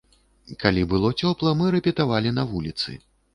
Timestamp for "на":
2.39-2.47